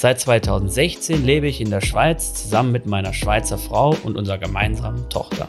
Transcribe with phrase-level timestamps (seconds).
[0.00, 5.10] Seit 2016 lebe ich in der Schweiz zusammen mit meiner Schweizer Frau und unserer gemeinsamen
[5.10, 5.48] Tochter.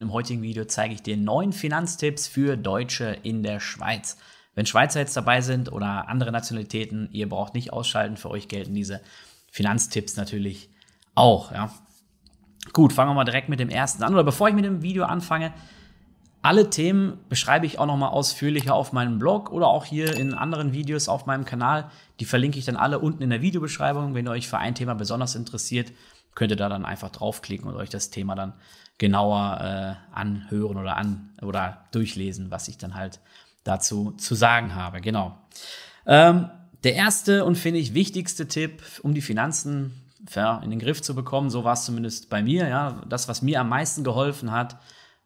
[0.00, 4.18] Im heutigen Video zeige ich dir neun Finanztipps für Deutsche in der Schweiz.
[4.54, 8.74] Wenn Schweizer jetzt dabei sind oder andere Nationalitäten, ihr braucht nicht ausschalten, für euch gelten
[8.74, 9.00] diese
[9.50, 10.68] Finanztipps natürlich
[11.14, 11.52] auch.
[11.52, 11.72] Ja.
[12.74, 14.12] Gut, fangen wir mal direkt mit dem ersten an.
[14.12, 15.54] Oder bevor ich mit dem Video anfange,
[16.46, 20.72] alle Themen beschreibe ich auch nochmal ausführlicher auf meinem Blog oder auch hier in anderen
[20.72, 21.90] Videos auf meinem Kanal.
[22.20, 24.14] Die verlinke ich dann alle unten in der Videobeschreibung.
[24.14, 25.90] Wenn ihr euch für ein Thema besonders interessiert,
[26.36, 28.52] könnt ihr da dann einfach draufklicken und euch das Thema dann
[28.96, 33.18] genauer äh, anhören oder an oder durchlesen, was ich dann halt
[33.64, 35.00] dazu zu sagen habe.
[35.00, 35.36] Genau.
[36.06, 36.48] Ähm,
[36.84, 40.00] der erste und finde ich wichtigste Tipp, um die Finanzen
[40.62, 43.60] in den Griff zu bekommen, so war es zumindest bei mir, ja, das, was mir
[43.60, 44.76] am meisten geholfen hat,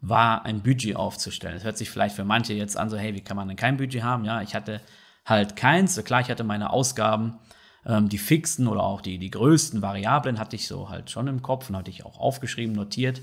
[0.00, 1.54] war ein Budget aufzustellen.
[1.54, 3.76] Das hört sich vielleicht für manche jetzt an, so, hey, wie kann man denn kein
[3.76, 4.24] Budget haben?
[4.24, 4.80] Ja, ich hatte
[5.26, 6.02] halt keins.
[6.04, 7.38] Klar, ich hatte meine Ausgaben,
[7.84, 11.42] ähm, die fixen oder auch die, die größten Variablen hatte ich so halt schon im
[11.42, 13.20] Kopf und hatte ich auch aufgeschrieben, notiert.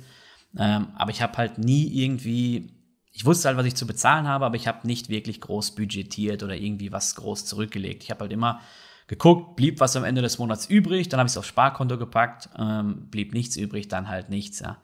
[0.58, 2.74] Ähm, aber ich habe halt nie irgendwie,
[3.12, 6.44] ich wusste halt, was ich zu bezahlen habe, aber ich habe nicht wirklich groß budgetiert
[6.44, 8.04] oder irgendwie was groß zurückgelegt.
[8.04, 8.62] Ich habe halt immer
[9.08, 12.50] geguckt, blieb was am Ende des Monats übrig, dann habe ich es aufs Sparkonto gepackt,
[12.58, 14.78] ähm, blieb nichts übrig, dann halt nichts, ja.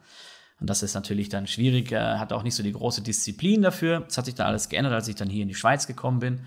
[0.64, 4.00] Und das ist natürlich dann schwierig, äh, hat auch nicht so die große Disziplin dafür.
[4.00, 6.40] Das hat sich dann alles geändert, als ich dann hier in die Schweiz gekommen bin.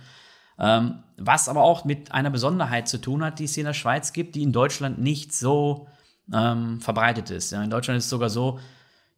[0.58, 3.76] Ähm, was aber auch mit einer Besonderheit zu tun hat, die es hier in der
[3.76, 5.88] Schweiz gibt, die in Deutschland nicht so
[6.34, 7.52] ähm, verbreitet ist.
[7.52, 8.60] Ja, in Deutschland ist es sogar so,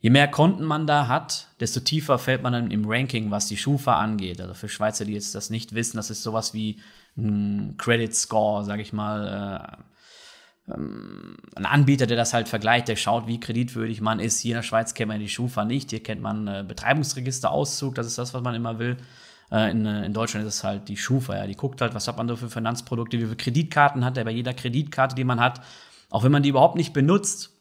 [0.02, 3.56] je mehr Konten man da hat, desto tiefer fällt man dann im Ranking, was die
[3.56, 4.41] Schufa angeht.
[4.41, 6.81] Also für Schweizer, die jetzt das nicht wissen, das ist sowas wie
[7.18, 9.78] ein Credit Score, sage ich mal.
[9.79, 9.84] Äh,
[10.74, 14.40] ähm, ein Anbieter, der das halt vergleicht, der schaut, wie kreditwürdig man ist.
[14.40, 18.07] Hier in der Schweiz kennt man die Schufa nicht, hier kennt man äh, Betreibungsregisterauszug, das
[18.07, 18.97] ist das, was man immer will.
[19.52, 21.47] Äh, in, äh, in, Deutschland ist es halt die Schufa, ja.
[21.47, 24.31] Die guckt halt, was hat man da für Finanzprodukte, wie viele Kreditkarten hat er bei
[24.31, 25.62] jeder Kreditkarte, die man hat.
[26.09, 27.52] Auch wenn man die überhaupt nicht benutzt,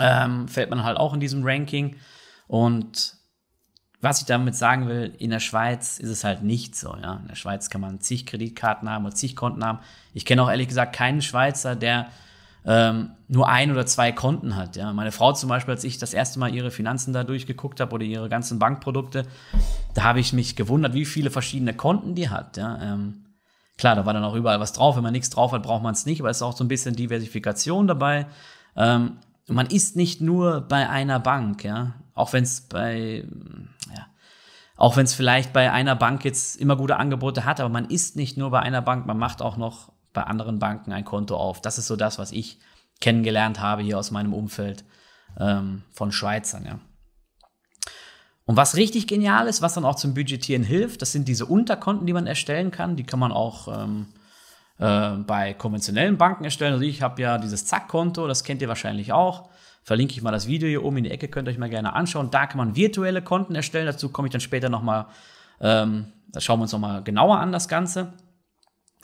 [0.00, 1.96] ähm, fällt man halt auch in diesem Ranking.
[2.48, 3.15] Und
[4.00, 6.94] was ich damit sagen will, in der Schweiz ist es halt nicht so.
[7.00, 7.14] Ja?
[7.22, 9.78] In der Schweiz kann man zig Kreditkarten haben oder zig Konten haben.
[10.12, 12.08] Ich kenne auch ehrlich gesagt keinen Schweizer, der
[12.66, 14.76] ähm, nur ein oder zwei Konten hat.
[14.76, 14.92] Ja?
[14.92, 18.04] Meine Frau zum Beispiel, als ich das erste Mal ihre Finanzen da durchgeguckt habe oder
[18.04, 19.24] ihre ganzen Bankprodukte,
[19.94, 22.58] da habe ich mich gewundert, wie viele verschiedene Konten die hat.
[22.58, 22.78] Ja?
[22.82, 23.24] Ähm,
[23.78, 24.96] klar, da war dann auch überall was drauf.
[24.96, 26.68] Wenn man nichts drauf hat, braucht man es nicht, aber es ist auch so ein
[26.68, 28.26] bisschen Diversifikation dabei.
[28.76, 29.18] Ähm,
[29.48, 31.94] man ist nicht nur bei einer Bank, ja.
[32.14, 33.24] Auch wenn es bei
[34.76, 38.14] auch wenn es vielleicht bei einer Bank jetzt immer gute Angebote hat, aber man ist
[38.14, 41.62] nicht nur bei einer Bank, man macht auch noch bei anderen Banken ein Konto auf.
[41.62, 42.58] Das ist so das, was ich
[43.00, 44.84] kennengelernt habe hier aus meinem Umfeld
[45.38, 46.78] ähm, von Schweizern, ja.
[48.44, 52.06] Und was richtig genial ist, was dann auch zum Budgetieren hilft, das sind diese Unterkonten,
[52.06, 52.94] die man erstellen kann.
[52.94, 54.06] Die kann man auch ähm,
[54.78, 56.74] äh, bei konventionellen Banken erstellen.
[56.74, 59.48] Also ich habe ja dieses Zack-Konto, das kennt ihr wahrscheinlich auch
[59.86, 61.94] verlinke ich mal das Video hier oben in die Ecke, könnt ihr euch mal gerne
[61.94, 62.32] anschauen.
[62.32, 63.86] Da kann man virtuelle Konten erstellen.
[63.86, 65.06] Dazu komme ich dann später nochmal,
[65.60, 68.12] ähm, da schauen wir uns nochmal genauer an, das Ganze.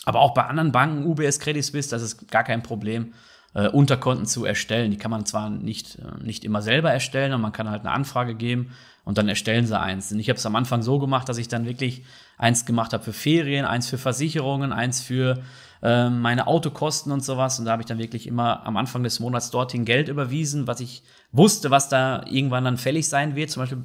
[0.04, 3.14] Aber auch bei anderen Banken, UBS Credit Suisse, das ist gar kein Problem,
[3.54, 4.90] äh, Unterkonten zu erstellen.
[4.90, 7.90] Die kann man zwar nicht, äh, nicht immer selber erstellen, aber man kann halt eine
[7.90, 8.72] Anfrage geben
[9.04, 10.12] und dann erstellen sie eins.
[10.12, 12.04] Und ich habe es am Anfang so gemacht, dass ich dann wirklich
[12.38, 15.42] eins gemacht habe für Ferien, eins für Versicherungen, eins für
[15.82, 17.58] ähm, meine Autokosten und sowas.
[17.58, 20.80] Und da habe ich dann wirklich immer am Anfang des Monats dorthin Geld überwiesen, was
[20.80, 21.02] ich
[21.32, 23.50] wusste, was da irgendwann dann fällig sein wird.
[23.50, 23.82] Zum Beispiel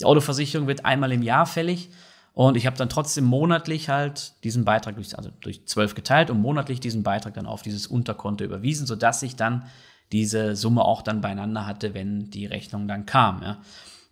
[0.00, 1.90] die Autoversicherung wird einmal im Jahr fällig.
[2.34, 6.40] Und ich habe dann trotzdem monatlich halt diesen Beitrag durch, also durch zwölf geteilt und
[6.40, 9.66] monatlich diesen Beitrag dann auf dieses Unterkonto überwiesen, sodass ich dann
[10.12, 13.42] diese Summe auch dann beieinander hatte, wenn die Rechnung dann kam.
[13.42, 13.58] Ja.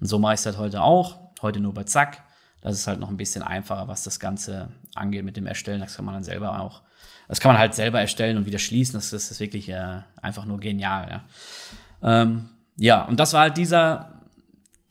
[0.00, 1.18] Und so mache ich es halt heute auch.
[1.42, 2.22] Heute nur bei Zack.
[2.60, 5.80] Das ist halt noch ein bisschen einfacher, was das Ganze angeht mit dem Erstellen.
[5.80, 6.82] Das kann man dann selber auch
[7.30, 8.94] das kann man halt selber erstellen und wieder schließen.
[8.94, 11.22] Das, das ist wirklich äh, einfach nur genial.
[12.02, 12.22] Ja.
[12.22, 14.19] Ähm, ja, und das war halt dieser,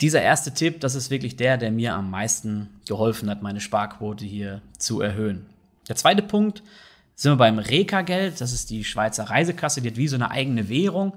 [0.02, 0.80] dieser erste Tipp.
[0.80, 5.46] Das ist wirklich der, der mir am meisten geholfen hat, meine Sparquote hier zu erhöhen.
[5.88, 6.64] Der zweite Punkt
[7.16, 8.40] sind wir beim Reka-Geld.
[8.40, 9.82] Das ist die Schweizer Reisekasse.
[9.82, 11.14] Die hat wie so eine eigene Währung.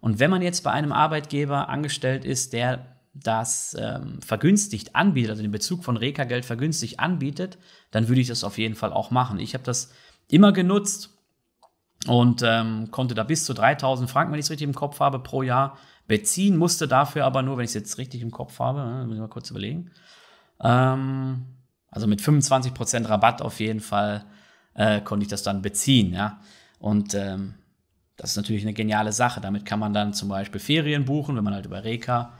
[0.00, 5.42] Und wenn man jetzt bei einem Arbeitgeber angestellt ist, der das ähm, vergünstigt anbietet, also
[5.42, 7.56] den Bezug von Reka-Geld vergünstigt anbietet,
[7.90, 9.38] dann würde ich das auf jeden Fall auch machen.
[9.38, 9.90] Ich habe das
[10.28, 11.14] immer genutzt.
[12.06, 15.18] und ähm, konnte da bis zu 3000 Franken, wenn ich es richtig im Kopf habe,
[15.18, 18.80] pro Jahr beziehen, musste dafür aber nur, wenn ich es jetzt richtig im Kopf habe,
[18.80, 19.90] ne, muss ich mal kurz überlegen,
[20.60, 21.46] ähm,
[21.90, 24.24] also mit 25% Rabatt auf jeden Fall
[24.74, 26.40] äh, konnte ich das dann beziehen, ja.
[26.78, 27.54] Und ähm,
[28.16, 29.40] das ist natürlich eine geniale Sache.
[29.40, 32.32] Damit kann man dann zum Beispiel Ferien buchen, wenn man halt über Reka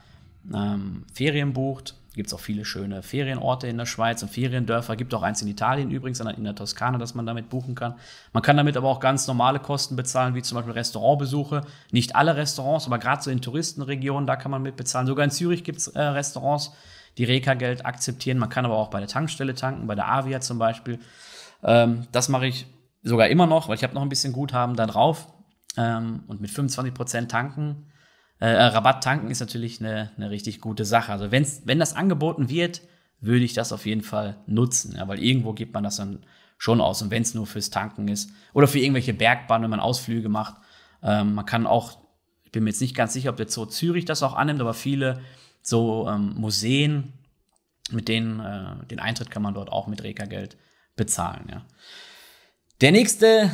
[0.53, 1.95] ähm, Ferien bucht.
[2.17, 4.97] Gibt es auch viele schöne Ferienorte in der Schweiz und Feriendörfer.
[4.97, 7.95] Gibt auch eins in Italien übrigens, in der Toskana, dass man damit buchen kann.
[8.33, 11.61] Man kann damit aber auch ganz normale Kosten bezahlen, wie zum Beispiel Restaurantbesuche.
[11.93, 15.07] Nicht alle Restaurants, aber gerade so in Touristenregionen, da kann man mit bezahlen.
[15.07, 16.73] Sogar in Zürich gibt es äh, Restaurants,
[17.19, 18.39] die Reka-Geld akzeptieren.
[18.39, 20.99] Man kann aber auch bei der Tankstelle tanken, bei der Avia zum Beispiel.
[21.63, 22.67] Ähm, das mache ich
[23.03, 25.29] sogar immer noch, weil ich habe noch ein bisschen Guthaben da drauf.
[25.77, 27.91] Ähm, und mit 25% tanken,
[28.41, 31.13] äh, äh, Rabatt tanken ist natürlich eine, eine richtig gute Sache.
[31.13, 32.83] Also wenn's, wenn das angeboten wird,
[33.21, 36.25] würde ich das auf jeden Fall nutzen, ja, weil irgendwo gibt man das dann
[36.59, 37.01] schon aus.
[37.03, 40.57] Und wenn es nur fürs Tanken ist oder für irgendwelche Bergbahnen, wenn man Ausflüge macht,
[41.03, 41.99] ähm, man kann auch,
[42.45, 44.75] ich bin mir jetzt nicht ganz sicher, ob der Zoo Zürich das auch annimmt, aber
[44.75, 45.21] viele
[45.63, 47.15] so ähm, Museen,
[47.91, 50.57] mit denen äh, den Eintritt kann man dort auch mit Reka-Geld
[50.95, 51.47] bezahlen.
[51.51, 51.65] Ja.
[52.83, 53.51] Der nächste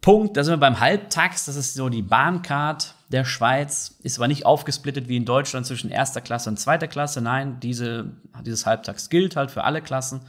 [0.00, 4.28] Punkt, da sind wir beim Halbtax, das ist so die Bahncard der Schweiz, ist aber
[4.28, 7.20] nicht aufgesplittet wie in Deutschland zwischen erster Klasse und zweiter Klasse.
[7.20, 8.12] Nein, diese,
[8.44, 10.22] dieses Halbtax gilt halt für alle Klassen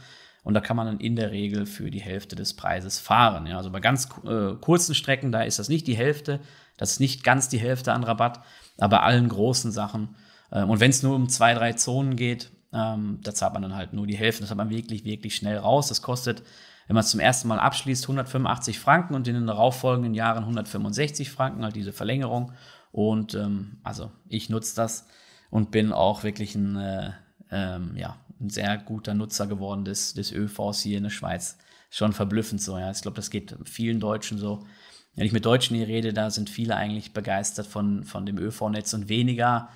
[0.44, 3.46] und da kann man dann in der Regel für die Hälfte des Preises fahren.
[3.46, 6.40] Ja, also bei ganz äh, kurzen Strecken, da ist das nicht die Hälfte,
[6.76, 8.40] das ist nicht ganz die Hälfte an Rabatt,
[8.78, 10.14] aber bei allen großen Sachen.
[10.50, 13.74] Äh, und wenn es nur um zwei, drei Zonen geht, ähm, da zahlt man dann
[13.74, 14.42] halt nur die Hälfte.
[14.42, 15.88] Das hat man wirklich, wirklich schnell raus.
[15.88, 16.42] Das kostet
[16.88, 21.30] wenn man es zum ersten Mal abschließt, 185 Franken und in den darauffolgenden Jahren 165
[21.30, 22.52] Franken, halt diese Verlängerung.
[22.92, 25.06] Und ähm, also ich nutze das
[25.50, 27.12] und bin auch wirklich ein, äh,
[27.50, 31.58] ähm, ja, ein sehr guter Nutzer geworden des, des ÖVs hier in der Schweiz.
[31.90, 32.90] Schon verblüffend so, ja.
[32.90, 34.66] Ich glaube, das geht vielen Deutschen so.
[35.14, 38.94] Wenn ich mit Deutschen hier rede, da sind viele eigentlich begeistert von, von dem ÖV-Netz
[38.94, 39.68] und weniger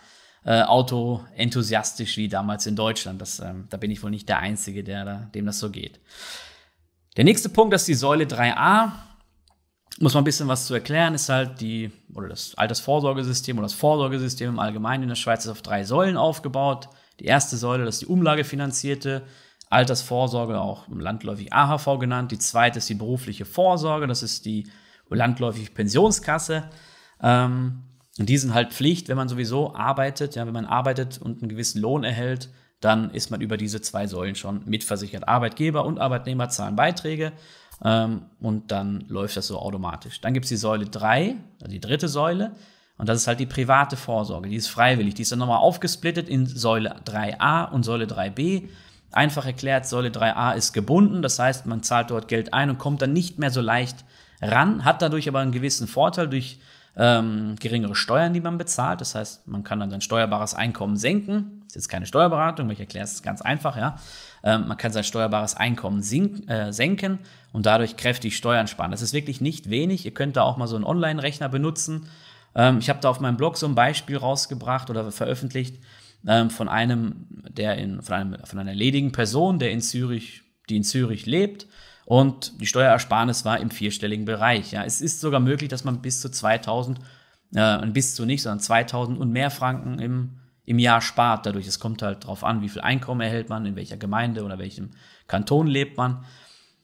[0.45, 3.21] äh, Auto-enthusiastisch wie damals in Deutschland.
[3.21, 6.01] Das, ähm, da bin ich wohl nicht der Einzige, der da, dem das so geht.
[7.17, 8.93] Der nächste Punkt, ist die Säule 3a.
[10.01, 13.75] Muss man ein bisschen was zu erklären, ist halt die, oder das Altersvorsorgesystem oder das
[13.75, 16.89] Vorsorgesystem im Allgemeinen in der Schweiz ist auf drei Säulen aufgebaut.
[17.21, 19.23] Die erste Säule, das ist die umlagefinanzierte
[19.69, 22.33] Altersvorsorge, auch landläufig AHV genannt.
[22.33, 24.71] Die zweite ist die berufliche Vorsorge, das ist die
[25.11, 26.71] landläufige Pensionskasse.
[27.23, 27.83] Ähm,
[28.19, 31.51] und die sind halt Pflicht, wenn man sowieso arbeitet, ja, wenn man arbeitet und einen
[31.51, 32.51] gewissen Lohn erhält,
[32.83, 35.29] dann ist man über diese zwei Säulen schon mitversichert.
[35.29, 37.33] Arbeitgeber und Arbeitnehmer zahlen Beiträge
[37.85, 40.21] ähm, und dann läuft das so automatisch.
[40.21, 42.53] Dann gibt es die Säule 3, also die dritte Säule,
[42.99, 44.49] und das ist halt die private Vorsorge.
[44.49, 45.15] Die ist freiwillig.
[45.15, 48.69] Die ist dann nochmal aufgesplittet in Säule 3a und Säule 3b.
[49.11, 53.03] Einfach erklärt, Säule 3a ist gebunden, das heißt, man zahlt dort Geld ein und kommt
[53.03, 54.05] dann nicht mehr so leicht
[54.41, 56.61] ran, hat dadurch aber einen gewissen Vorteil durch
[56.97, 59.01] ähm, geringere Steuern, die man bezahlt.
[59.01, 62.81] Das heißt, man kann dann sein steuerbares Einkommen senken ist jetzt keine Steuerberatung, aber ich
[62.81, 63.97] erkläre es ganz einfach, ja.
[64.45, 67.19] Ähm, man kann sein steuerbares Einkommen sink, äh, senken
[67.53, 68.91] und dadurch kräftig Steuern sparen.
[68.91, 70.05] Das ist wirklich nicht wenig.
[70.05, 72.09] Ihr könnt da auch mal so einen Online-Rechner benutzen.
[72.55, 75.83] Ähm, ich habe da auf meinem Blog so ein Beispiel rausgebracht oder veröffentlicht
[76.27, 80.77] ähm, von einem, der in, von, einem, von einer ledigen Person, der in Zürich, die
[80.77, 81.67] in Zürich lebt.
[82.13, 84.71] Und die Steuerersparnis war im vierstelligen Bereich.
[84.71, 84.85] Ja.
[84.85, 86.99] Es ist sogar möglich, dass man bis zu 2000,
[87.55, 91.67] äh, bis zu nicht, sondern 2000 und mehr Franken im im Jahr spart dadurch.
[91.67, 94.91] Es kommt halt darauf an, wie viel Einkommen erhält man, in welcher Gemeinde oder welchem
[95.27, 96.23] Kanton lebt man.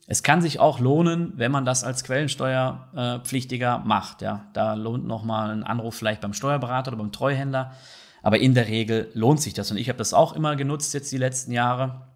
[0.06, 4.22] Es kann sich auch lohnen, wenn man das als Quellensteuerpflichtiger macht.
[4.22, 7.72] Ja, da lohnt nochmal ein Anruf vielleicht beim Steuerberater oder beim Treuhänder.
[8.22, 9.70] Aber in der Regel lohnt sich das.
[9.70, 12.08] Und ich habe das auch immer genutzt jetzt die letzten Jahre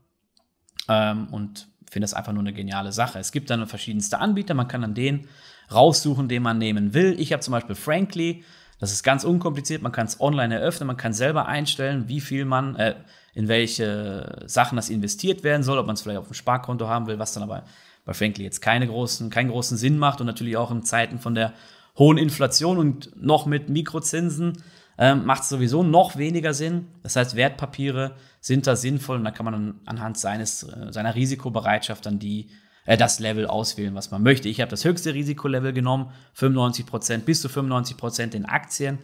[0.88, 3.18] ähm, und finde das einfach nur eine geniale Sache.
[3.18, 4.54] Es gibt dann verschiedenste Anbieter.
[4.54, 5.28] Man kann dann den
[5.72, 7.14] raussuchen, den man nehmen will.
[7.18, 8.44] Ich habe zum Beispiel Frankly.
[8.80, 12.44] Das ist ganz unkompliziert, man kann es online eröffnen, man kann selber einstellen, wie viel
[12.44, 12.96] man, äh,
[13.32, 17.06] in welche Sachen das investiert werden soll, ob man es vielleicht auf dem Sparkonto haben
[17.06, 17.62] will, was dann aber
[18.04, 21.36] bei Frankly jetzt keine großen, keinen großen Sinn macht und natürlich auch in Zeiten von
[21.36, 21.52] der
[21.96, 24.64] hohen Inflation und noch mit Mikrozinsen
[25.02, 26.86] ähm, macht es sowieso noch weniger Sinn.
[27.02, 31.16] Das heißt, Wertpapiere sind da sinnvoll und da kann man dann anhand seines, äh, seiner
[31.16, 32.50] Risikobereitschaft dann die
[32.86, 34.48] äh, das Level auswählen, was man möchte.
[34.48, 39.00] Ich habe das höchste Risikolevel genommen, 95% bis zu 95% in Aktien.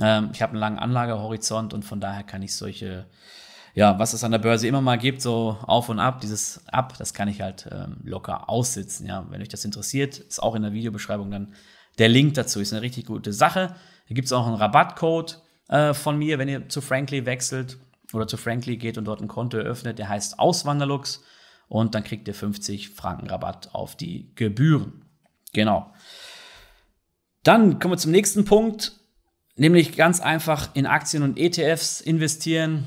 [0.00, 3.06] Ähm, ich habe einen langen Anlagehorizont und von daher kann ich solche,
[3.74, 6.94] ja, was es an der Börse immer mal gibt, so auf und ab, dieses Ab,
[6.98, 9.06] das kann ich halt ähm, locker aussitzen.
[9.06, 11.52] Ja, wenn euch das interessiert, ist auch in der Videobeschreibung dann
[11.98, 12.60] der Link dazu.
[12.60, 13.74] Ist eine richtig gute Sache.
[14.06, 17.78] Hier gibt es auch einen Rabattcode äh, von mir, wenn ihr zu Frankly wechselt
[18.12, 19.98] oder zu Frankly geht und dort ein Konto eröffnet.
[19.98, 21.22] Der heißt Auswanderlux
[21.68, 25.04] und dann kriegt ihr 50 Franken Rabatt auf die Gebühren.
[25.52, 25.92] Genau.
[27.42, 28.92] Dann kommen wir zum nächsten Punkt,
[29.56, 32.86] nämlich ganz einfach in Aktien und ETFs investieren.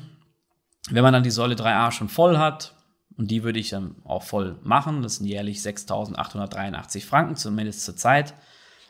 [0.90, 2.76] Wenn man dann die Säule 3a schon voll hat,
[3.18, 7.96] und die würde ich dann auch voll machen, das sind jährlich 6.883 Franken, zumindest zur
[7.96, 8.34] Zeit.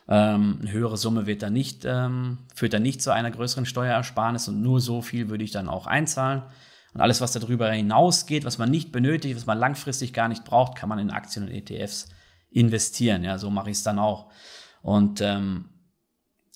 [0.08, 4.48] Ähm, eine höhere Summe wird dann nicht, ähm, führt dann nicht zu einer größeren Steuerersparnis
[4.48, 6.42] und nur so viel würde ich dann auch einzahlen.
[6.94, 10.76] Und alles, was darüber hinausgeht, was man nicht benötigt, was man langfristig gar nicht braucht,
[10.76, 12.08] kann man in Aktien und ETFs
[12.50, 13.24] investieren.
[13.24, 14.30] Ja, so mache ich es dann auch.
[14.82, 15.70] Und ähm,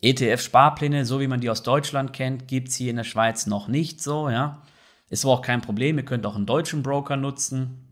[0.02, 3.68] ETF-Sparpläne, so wie man die aus Deutschland kennt, gibt es hier in der Schweiz noch
[3.68, 4.28] nicht so.
[4.28, 4.62] Ja,
[5.08, 5.96] ist aber auch kein Problem.
[5.96, 7.82] Ihr könnt auch einen deutschen Broker nutzen.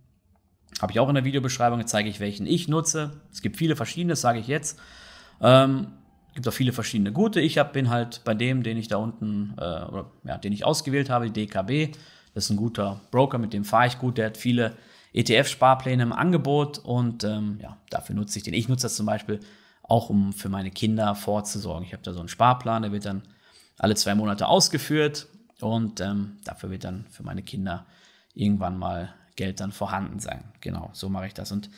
[0.83, 3.23] Habe ich auch in der Videobeschreibung, zeige ich, welchen ich nutze.
[3.33, 4.79] Es gibt viele verschiedene, das sage ich jetzt.
[5.41, 5.88] Ähm,
[6.35, 7.41] gibt auch viele verschiedene gute.
[7.41, 10.64] Ich hab, bin halt bei dem, den ich da unten, äh, oder, ja, den ich
[10.64, 11.97] ausgewählt habe, DKB.
[12.35, 14.19] Das ist ein guter Broker, mit dem fahre ich gut.
[14.19, 14.76] Der hat viele
[15.12, 18.55] ETF-Sparpläne im Angebot und ähm, ja, dafür nutze ich den.
[18.55, 19.38] Ich nutze das zum Beispiel
[19.83, 21.85] auch, um für meine Kinder vorzusorgen.
[21.85, 23.23] Ich habe da so einen Sparplan, der wird dann
[23.79, 25.29] alle zwei Monate ausgeführt
[25.61, 27.87] und ähm, dafür wird dann für meine Kinder
[28.35, 30.45] irgendwann mal Geld dann vorhanden sein.
[30.61, 31.53] Genau, so mache ich das.
[31.53, 31.71] Und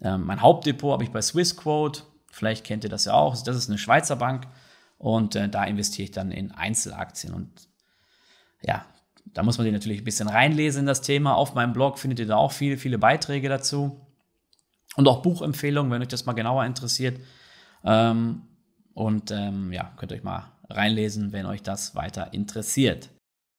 [0.00, 2.02] ähm, mein Hauptdepot habe ich bei Swissquote.
[2.34, 3.40] Vielleicht kennt ihr das ja auch.
[3.40, 4.48] Das ist eine Schweizer Bank
[4.98, 7.32] und äh, da investiere ich dann in Einzelaktien.
[7.32, 7.68] Und
[8.62, 8.84] ja,
[9.26, 11.36] da muss man sich natürlich ein bisschen reinlesen in das Thema.
[11.36, 14.00] Auf meinem Blog findet ihr da auch viele, viele Beiträge dazu.
[14.96, 17.20] Und auch Buchempfehlungen, wenn euch das mal genauer interessiert.
[17.84, 18.42] Ähm,
[18.94, 23.10] und ähm, ja, könnt ihr euch mal reinlesen, wenn euch das weiter interessiert.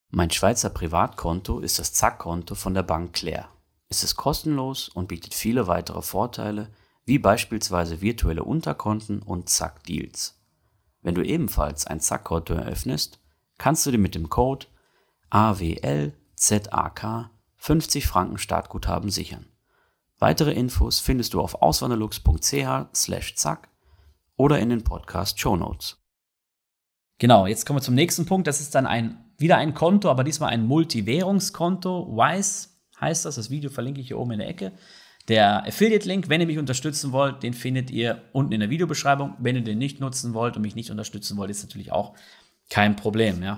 [0.09, 3.47] Mein Schweizer Privatkonto ist das Zack-Konto von der Bank Claire.
[3.87, 6.69] Es ist kostenlos und bietet viele weitere Vorteile,
[7.05, 10.41] wie beispielsweise virtuelle Unterkonten und Zack-Deals.
[11.01, 13.19] Wenn du ebenfalls ein Zack-Konto eröffnest,
[13.57, 14.65] kannst du dir mit dem Code
[15.29, 19.45] AWLZAK 50 Franken Startguthaben sichern.
[20.17, 23.69] Weitere Infos findest du auf auswanderlux.ch/zack
[24.37, 26.01] oder in den Podcast Show Notes.
[27.17, 28.47] Genau, jetzt kommen wir zum nächsten Punkt.
[28.47, 32.15] Das ist dann ein, wieder ein Konto, aber diesmal ein Multivwährungskonto.
[32.15, 32.69] Wise
[32.99, 33.35] heißt das.
[33.35, 34.73] Das Video verlinke ich hier oben in der Ecke.
[35.27, 39.33] Der Affiliate-Link, wenn ihr mich unterstützen wollt, den findet ihr unten in der Videobeschreibung.
[39.39, 42.13] Wenn ihr den nicht nutzen wollt und mich nicht unterstützen wollt, ist natürlich auch
[42.69, 43.41] kein Problem.
[43.41, 43.55] Ja.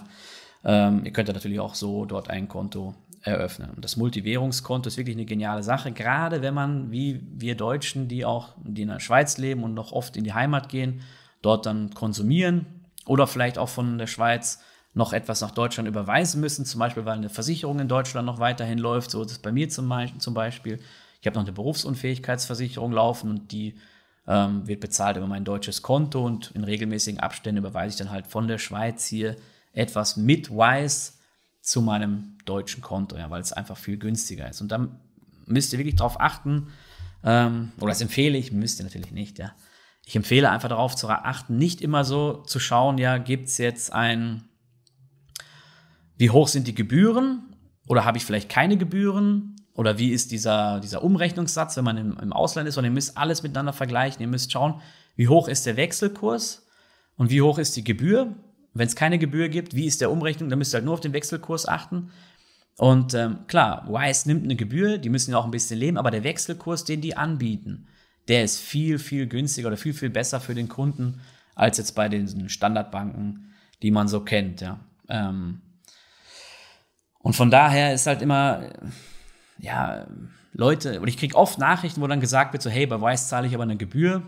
[0.64, 3.72] Ähm, ihr könnt natürlich auch so dort ein Konto eröffnen.
[3.76, 8.24] Und das Multivährungskonto ist wirklich eine geniale Sache, gerade wenn man, wie wir Deutschen, die
[8.24, 11.02] auch die in der Schweiz leben und noch oft in die Heimat gehen,
[11.42, 12.66] dort dann konsumieren
[13.06, 14.62] oder vielleicht auch von der Schweiz
[14.94, 18.80] noch etwas nach Deutschland überweisen müssen, zum Beispiel weil eine Versicherung in Deutschland noch weiterhin
[18.80, 19.90] läuft, so ist es bei mir zum
[20.34, 20.80] Beispiel.
[21.28, 23.76] Ich habe noch eine Berufsunfähigkeitsversicherung laufen und die
[24.30, 28.28] ähm, wird bezahlt über mein deutsches Konto und in regelmäßigen Abständen überweise ich dann halt
[28.28, 29.36] von der Schweiz hier
[29.74, 31.16] etwas mit Wise
[31.60, 34.62] zu meinem deutschen Konto, ja, weil es einfach viel günstiger ist.
[34.62, 35.02] Und dann
[35.46, 36.70] müsst ihr wirklich darauf achten,
[37.26, 39.54] ähm, oder das empfehle ich, müsst ihr natürlich nicht, ja.
[40.06, 43.92] Ich empfehle einfach darauf zu achten, nicht immer so zu schauen, ja, gibt es jetzt
[43.92, 44.48] ein,
[46.16, 47.54] wie hoch sind die Gebühren
[47.86, 52.18] oder habe ich vielleicht keine Gebühren oder wie ist dieser, dieser Umrechnungssatz, wenn man im,
[52.20, 54.22] im Ausland ist, sondern ihr müsst alles miteinander vergleichen.
[54.22, 54.82] Ihr müsst schauen,
[55.16, 56.68] wie hoch ist der Wechselkurs
[57.16, 58.36] und wie hoch ist die Gebühr
[58.78, 60.50] wenn es keine Gebühr gibt, wie ist der Umrechnung?
[60.50, 62.12] Dann müsst ihr halt nur auf den Wechselkurs achten.
[62.78, 66.12] Und ähm, klar, Wise nimmt eine Gebühr, die müssen ja auch ein bisschen leben, aber
[66.12, 67.88] der Wechselkurs, den die anbieten,
[68.28, 71.22] der ist viel, viel günstiger oder viel, viel besser für den Kunden
[71.56, 74.62] als jetzt bei den Standardbanken, die man so kennt.
[74.62, 74.80] Ja.
[75.10, 75.62] Ähm,
[77.18, 78.70] und von daher ist halt immer,
[79.60, 80.08] ja,
[80.54, 83.48] Leute, und ich kriege oft Nachrichten, wo dann gesagt wird, so, hey, bei Wise zahle
[83.48, 84.24] ich aber eine Gebühr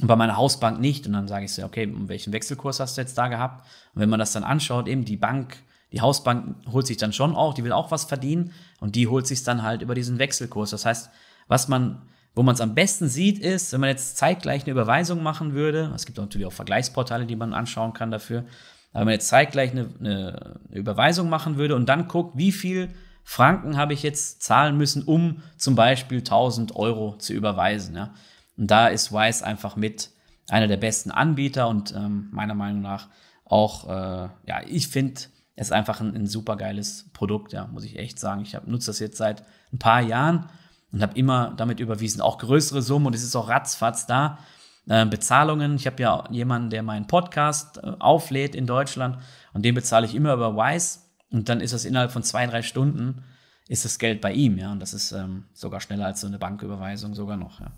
[0.00, 1.06] und bei meiner Hausbank nicht.
[1.06, 3.66] Und dann sage ich so, okay, welchen Wechselkurs hast du jetzt da gehabt?
[3.94, 5.58] Und wenn man das dann anschaut, eben die Bank,
[5.92, 9.26] die Hausbank holt sich dann schon auch, die will auch was verdienen und die holt
[9.26, 10.70] sich dann halt über diesen Wechselkurs.
[10.70, 11.10] Das heißt,
[11.48, 12.02] was man,
[12.34, 15.92] wo man es am besten sieht, ist, wenn man jetzt zeitgleich eine Überweisung machen würde,
[15.94, 18.44] es gibt natürlich auch Vergleichsportale, die man anschauen kann dafür,
[18.92, 22.88] aber wenn man jetzt zeitgleich eine, eine Überweisung machen würde und dann guckt, wie viel
[23.22, 28.12] Franken habe ich jetzt zahlen müssen, um zum Beispiel 1000 Euro zu überweisen, ja
[28.60, 30.10] und da ist Wise einfach mit
[30.50, 33.08] einer der besten Anbieter und ähm, meiner Meinung nach
[33.46, 35.22] auch, äh, ja, ich finde
[35.56, 38.42] es einfach ein, ein super geiles Produkt, ja, muss ich echt sagen.
[38.42, 40.50] Ich nutze das jetzt seit ein paar Jahren
[40.92, 44.38] und habe immer damit überwiesen, auch größere Summen und es ist auch ratzfatz da.
[44.86, 49.16] Äh, Bezahlungen, ich habe ja jemanden, der meinen Podcast äh, auflädt in Deutschland
[49.54, 50.98] und den bezahle ich immer über Wise
[51.30, 53.24] und dann ist das innerhalb von zwei, drei Stunden
[53.68, 56.38] ist das Geld bei ihm, ja, und das ist ähm, sogar schneller als so eine
[56.38, 57.70] Banküberweisung sogar noch, ja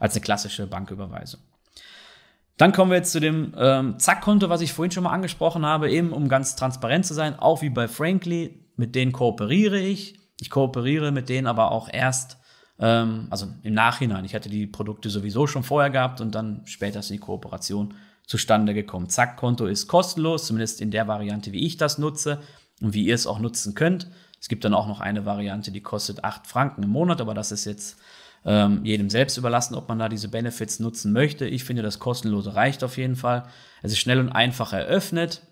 [0.00, 1.40] als eine klassische Banküberweisung.
[2.56, 5.90] Dann kommen wir jetzt zu dem ähm, Zack-Konto, was ich vorhin schon mal angesprochen habe,
[5.90, 10.18] eben um ganz transparent zu sein, auch wie bei Frankly, mit denen kooperiere ich.
[10.40, 12.38] Ich kooperiere mit denen aber auch erst,
[12.78, 14.24] ähm, also im Nachhinein.
[14.24, 17.94] Ich hatte die Produkte sowieso schon vorher gehabt und dann später ist die Kooperation
[18.26, 19.08] zustande gekommen.
[19.08, 22.40] Zack-Konto ist kostenlos, zumindest in der Variante, wie ich das nutze
[22.80, 24.08] und wie ihr es auch nutzen könnt.
[24.40, 27.52] Es gibt dann auch noch eine Variante, die kostet 8 Franken im Monat, aber das
[27.52, 27.98] ist jetzt
[28.44, 31.46] ähm, jedem selbst überlassen, ob man da diese Benefits nutzen möchte.
[31.46, 33.44] Ich finde, das kostenlose reicht auf jeden Fall.
[33.82, 35.42] Es ist schnell und einfach eröffnet.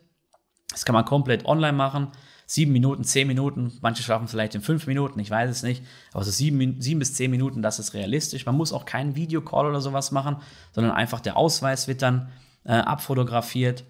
[0.70, 2.08] Das kann man komplett online machen.
[2.46, 5.84] Sieben Minuten, zehn Minuten, manche schaffen vielleicht in fünf Minuten, ich weiß es nicht.
[6.14, 8.46] Aber so sieben, sieben bis zehn Minuten, das ist realistisch.
[8.46, 10.36] Man muss auch keinen Videocall oder sowas machen,
[10.72, 12.30] sondern einfach der Ausweis wird dann
[12.64, 13.84] äh, abfotografiert.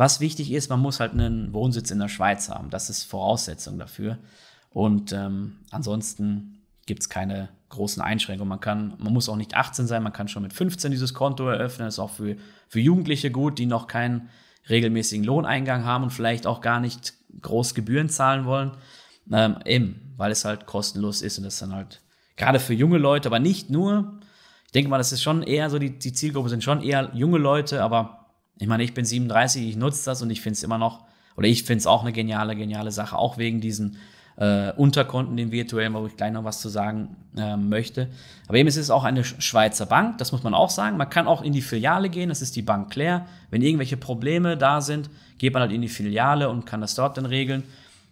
[0.00, 2.70] Was wichtig ist, man muss halt einen Wohnsitz in der Schweiz haben.
[2.70, 4.16] Das ist Voraussetzung dafür.
[4.70, 8.48] Und ähm, ansonsten gibt es keine großen Einschränkungen.
[8.48, 11.46] Man kann, man muss auch nicht 18 sein, man kann schon mit 15 dieses Konto
[11.46, 11.86] eröffnen.
[11.86, 14.30] Das ist auch für, für Jugendliche gut, die noch keinen
[14.70, 18.70] regelmäßigen Lohneingang haben und vielleicht auch gar nicht groß Gebühren zahlen wollen.
[19.30, 22.00] Ähm, eben, weil es halt kostenlos ist und das dann halt
[22.38, 24.18] gerade für junge Leute, aber nicht nur.
[24.64, 27.36] Ich denke mal, das ist schon eher so, die, die Zielgruppe sind schon eher junge
[27.36, 28.19] Leute, aber
[28.60, 31.04] ich meine, ich bin 37, ich nutze das und ich finde es immer noch,
[31.36, 33.96] oder ich finde es auch eine geniale, geniale Sache, auch wegen diesen
[34.36, 38.08] äh, Unterkonten, den virtuellen, wo ich gleich noch was zu sagen äh, möchte.
[38.48, 40.98] Aber eben ist es auch eine Schweizer Bank, das muss man auch sagen.
[40.98, 43.26] Man kann auch in die Filiale gehen, das ist die Bank Claire.
[43.50, 47.16] Wenn irgendwelche Probleme da sind, geht man halt in die Filiale und kann das dort
[47.16, 47.64] dann regeln.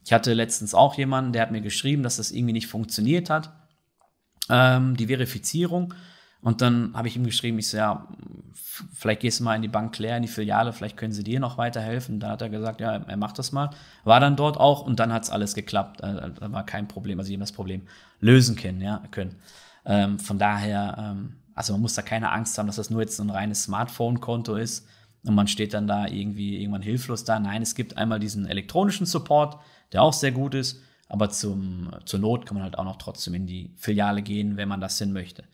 [0.04, 3.52] Ich hatte letztens auch jemanden, der hat mir geschrieben, dass das irgendwie nicht funktioniert hat,
[4.48, 5.92] ähm, die Verifizierung.
[6.40, 8.06] Und dann habe ich ihm geschrieben, ich so, ja,
[8.94, 11.40] vielleicht gehst du mal in die Bank Claire, in die Filiale, vielleicht können sie dir
[11.40, 12.20] noch weiterhelfen.
[12.20, 13.70] Da hat er gesagt, ja, er macht das mal.
[14.04, 16.00] War dann dort auch und dann hat es alles geklappt.
[16.00, 17.82] Äh, da war kein Problem, also die haben das Problem
[18.20, 18.80] lösen können.
[18.80, 19.36] Ja, können.
[19.84, 23.18] Ähm, von daher, ähm, also man muss da keine Angst haben, dass das nur jetzt
[23.18, 24.86] ein reines Smartphone-Konto ist
[25.24, 27.40] und man steht dann da irgendwie irgendwann hilflos da.
[27.40, 29.58] Nein, es gibt einmal diesen elektronischen Support,
[29.92, 33.34] der auch sehr gut ist, aber zum, zur Not kann man halt auch noch trotzdem
[33.34, 35.44] in die Filiale gehen, wenn man das hin möchte.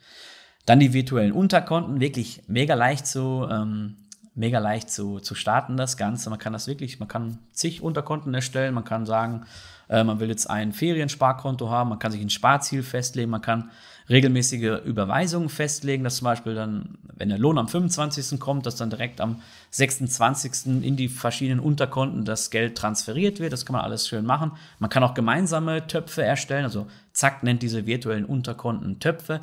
[0.66, 3.96] Dann die virtuellen Unterkonten, wirklich mega leicht zu, ähm,
[4.34, 6.30] mega leicht zu, zu starten, das Ganze.
[6.30, 9.44] Man kann das wirklich, man kann zig Unterkonten erstellen, man kann sagen,
[9.88, 13.70] äh, man will jetzt ein Feriensparkonto haben, man kann sich ein Sparziel festlegen, man kann
[14.08, 18.38] regelmäßige Überweisungen festlegen, dass zum Beispiel dann, wenn der Lohn am 25.
[18.38, 20.84] kommt, dass dann direkt am 26.
[20.84, 23.52] in die verschiedenen Unterkonten das Geld transferiert wird.
[23.52, 24.52] Das kann man alles schön machen.
[24.78, 29.40] Man kann auch gemeinsame Töpfe erstellen, also Zack nennt diese virtuellen Unterkonten Töpfe.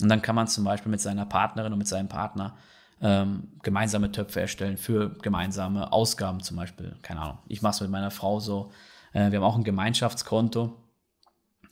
[0.00, 2.56] Und dann kann man zum Beispiel mit seiner Partnerin und mit seinem Partner
[3.00, 6.96] ähm, gemeinsame Töpfe erstellen für gemeinsame Ausgaben zum Beispiel.
[7.02, 7.38] Keine Ahnung.
[7.48, 8.72] Ich mache es mit meiner Frau so.
[9.12, 10.76] Äh, wir haben auch ein Gemeinschaftskonto.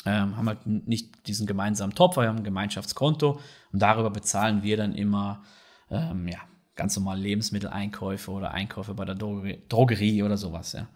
[0.06, 3.40] Ähm, haben halt nicht diesen gemeinsamen Topf, wir haben ein Gemeinschaftskonto
[3.72, 5.42] und darüber bezahlen wir dann immer
[5.90, 6.40] ähm, ja,
[6.74, 10.72] ganz normal Lebensmitteleinkäufe oder Einkäufe bei der Drogerie, oder sowas.
[10.72, 10.88] Ja.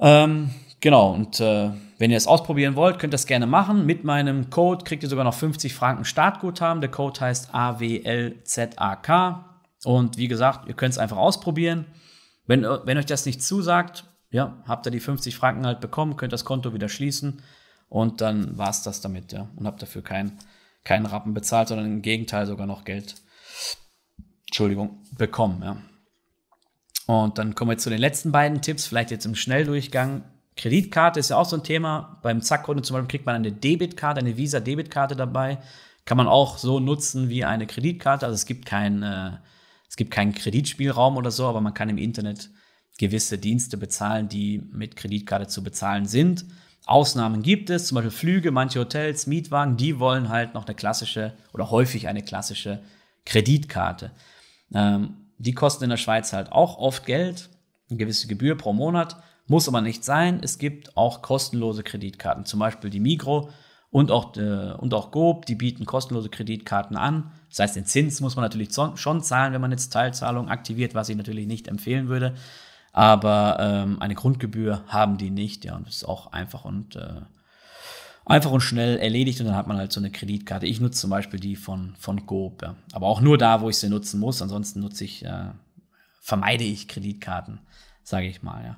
[0.00, 3.86] Ähm, genau, und äh, wenn ihr es ausprobieren wollt, könnt ihr das gerne machen.
[3.86, 6.80] Mit meinem Code kriegt ihr sogar noch 50 Franken Startguthaben.
[6.80, 9.44] Der Code heißt AWLZAK.
[9.84, 11.86] Und wie gesagt, ihr könnt es einfach ausprobieren.
[12.46, 16.32] Wenn, wenn euch das nicht zusagt, ja, habt ihr die 50 Franken halt bekommen, könnt
[16.32, 17.42] das Konto wieder schließen
[17.88, 19.48] und dann war es das damit, ja.
[19.56, 20.38] Und habt dafür keinen
[20.84, 23.16] kein Rappen bezahlt, sondern im Gegenteil sogar noch Geld,
[24.46, 25.76] Entschuldigung, bekommen, ja.
[27.06, 30.22] Und dann kommen wir zu den letzten beiden Tipps, vielleicht jetzt im Schnelldurchgang.
[30.56, 32.18] Kreditkarte ist ja auch so ein Thema.
[32.22, 35.58] Beim Zack-Konto zum Beispiel kriegt man eine Debitkarte, eine Visa-Debitkarte dabei.
[36.04, 38.26] Kann man auch so nutzen wie eine Kreditkarte.
[38.26, 39.32] Also es gibt keinen äh,
[39.88, 42.50] es gibt keinen Kreditspielraum oder so, aber man kann im Internet
[42.98, 46.44] gewisse Dienste bezahlen, die mit Kreditkarte zu bezahlen sind.
[46.86, 51.32] Ausnahmen gibt es, zum Beispiel Flüge, manche Hotels, Mietwagen, die wollen halt noch eine klassische
[51.52, 52.82] oder häufig eine klassische
[53.24, 54.12] Kreditkarte.
[54.72, 57.50] Ähm, die kosten in der Schweiz halt auch oft Geld,
[57.88, 60.40] eine gewisse Gebühr pro Monat, muss aber nicht sein.
[60.42, 63.50] Es gibt auch kostenlose Kreditkarten, zum Beispiel die Migro
[63.90, 67.32] und auch, äh, und auch Gob, die bieten kostenlose Kreditkarten an.
[67.48, 71.08] Das heißt, den Zins muss man natürlich schon zahlen, wenn man jetzt Teilzahlung aktiviert, was
[71.08, 72.34] ich natürlich nicht empfehlen würde.
[72.92, 77.20] Aber ähm, eine Grundgebühr haben die nicht, ja, und das ist auch einfach und äh,
[78.26, 80.66] einfach und schnell erledigt und dann hat man halt so eine Kreditkarte.
[80.66, 82.74] Ich nutze zum Beispiel die von, von Coop, ja.
[82.92, 84.42] aber auch nur da, wo ich sie nutzen muss.
[84.42, 85.50] Ansonsten nutze ich, äh,
[86.20, 87.60] vermeide ich Kreditkarten,
[88.02, 88.76] sage ich mal, ja.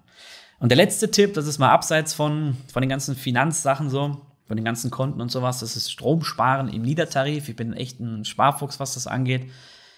[0.61, 4.57] Und der letzte Tipp, das ist mal abseits von, von den ganzen Finanzsachen so, von
[4.57, 7.49] den ganzen Konten und sowas, das ist Stromsparen im Niedertarif.
[7.49, 9.51] Ich bin echt ein Sparfuchs, was das angeht.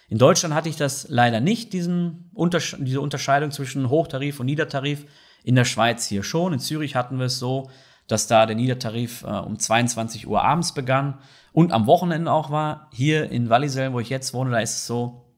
[0.07, 5.05] In Deutschland hatte ich das leider nicht, diesen Untersche diese Unterscheidung zwischen Hochtarif und Niedertarif.
[5.43, 6.53] In der Schweiz hier schon.
[6.53, 7.71] In Zürich hatten wir es so,
[8.11, 11.19] dass da der Niedertarif äh, um 22 Uhr abends begann
[11.53, 12.89] und am Wochenende auch war.
[12.91, 15.33] Hier in Wallisellen, wo ich jetzt wohne, da ist es so,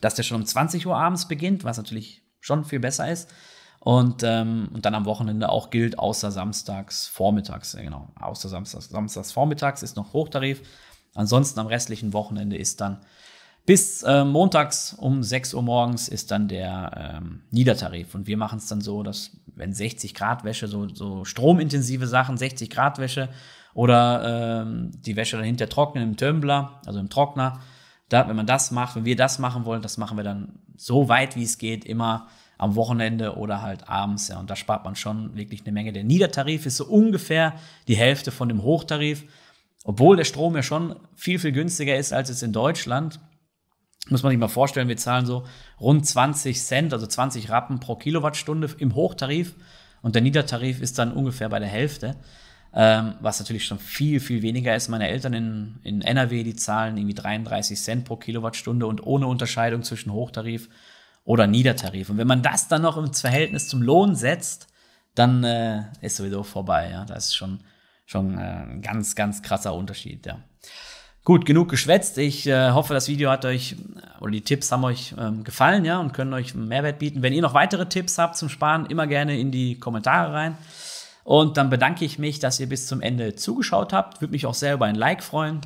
[0.00, 3.32] dass der schon um 20 Uhr abends beginnt, was natürlich schon viel besser ist.
[3.80, 8.90] Und, ähm, und dann am Wochenende auch gilt, außer samstags vormittags, äh, genau, außer samstags,
[8.90, 10.62] samstags vormittags ist noch Hochtarif.
[11.14, 13.00] Ansonsten am restlichen Wochenende ist dann
[13.64, 18.14] Bis äh, montags um 6 Uhr morgens ist dann der ähm, Niedertarif.
[18.14, 22.36] Und wir machen es dann so, dass wenn 60 Grad Wäsche, so, so stromintensive Sachen,
[22.36, 23.28] 60 Grad Wäsche
[23.74, 27.60] oder ähm, die Wäsche dann hinter trocknen im Tumbler, also im Trockner,
[28.08, 31.08] da, wenn man das macht, wenn wir das machen wollen, das machen wir dann so
[31.08, 32.26] weit wie es geht, immer
[32.58, 34.28] am Wochenende oder halt abends.
[34.28, 35.92] Ja, und da spart man schon wirklich eine Menge.
[35.92, 37.54] Der Niedertarif ist so ungefähr
[37.88, 39.24] die Hälfte von dem Hochtarif.
[39.84, 43.18] Obwohl der Strom ja schon viel, viel günstiger ist als es in Deutschland.
[44.08, 45.46] Muss man sich mal vorstellen, wir zahlen so
[45.80, 49.54] rund 20 Cent, also 20 Rappen pro Kilowattstunde im Hochtarif
[50.02, 52.16] und der Niedertarif ist dann ungefähr bei der Hälfte,
[52.74, 54.88] ähm, was natürlich schon viel, viel weniger ist.
[54.88, 59.82] Meine Eltern in, in NRW, die zahlen irgendwie 33 Cent pro Kilowattstunde und ohne Unterscheidung
[59.84, 60.68] zwischen Hochtarif
[61.24, 62.10] oder Niedertarif.
[62.10, 64.66] Und wenn man das dann noch ins Verhältnis zum Lohn setzt,
[65.14, 66.90] dann äh, ist sowieso vorbei.
[66.90, 67.04] Ja?
[67.04, 67.60] Das ist schon,
[68.06, 70.26] schon äh, ein ganz, ganz krasser Unterschied.
[70.26, 70.38] Ja.
[71.24, 72.18] Gut, genug geschwätzt.
[72.18, 73.76] Ich äh, hoffe, das Video hat euch
[74.20, 77.22] oder die Tipps haben euch ähm, gefallen, ja, und können euch Mehrwert bieten.
[77.22, 80.58] Wenn ihr noch weitere Tipps habt zum Sparen, immer gerne in die Kommentare rein.
[81.24, 84.20] Und dann bedanke ich mich, dass ihr bis zum Ende zugeschaut habt.
[84.20, 85.60] Würde mich auch sehr über ein Like freuen.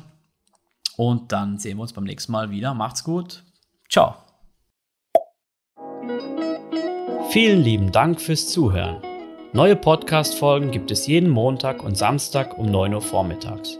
[0.95, 2.75] Und dann sehen wir uns beim nächsten Mal wieder.
[2.75, 3.43] Macht's gut.
[3.89, 4.15] Ciao.
[7.29, 9.01] Vielen lieben Dank fürs Zuhören.
[9.53, 13.79] Neue Podcast-Folgen gibt es jeden Montag und Samstag um 9 Uhr vormittags.